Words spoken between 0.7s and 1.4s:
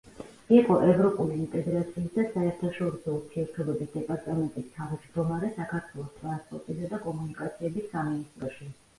ევროპული